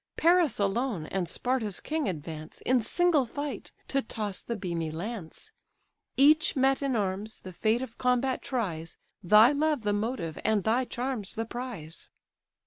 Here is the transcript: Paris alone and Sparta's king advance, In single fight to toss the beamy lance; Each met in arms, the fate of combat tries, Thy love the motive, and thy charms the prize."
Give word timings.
Paris 0.17 0.57
alone 0.59 1.05
and 1.05 1.29
Sparta's 1.29 1.79
king 1.79 2.09
advance, 2.09 2.59
In 2.61 2.81
single 2.81 3.27
fight 3.27 3.71
to 3.89 4.01
toss 4.01 4.41
the 4.41 4.55
beamy 4.55 4.89
lance; 4.89 5.51
Each 6.17 6.55
met 6.55 6.81
in 6.81 6.95
arms, 6.95 7.41
the 7.41 7.53
fate 7.53 7.83
of 7.83 7.99
combat 7.99 8.41
tries, 8.41 8.97
Thy 9.21 9.51
love 9.51 9.83
the 9.83 9.93
motive, 9.93 10.39
and 10.43 10.63
thy 10.63 10.85
charms 10.85 11.35
the 11.35 11.45
prize." 11.45 12.09